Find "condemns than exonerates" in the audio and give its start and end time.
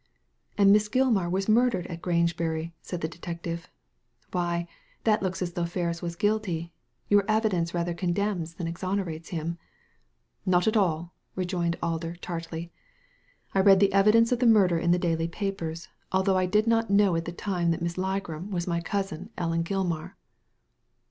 7.93-9.29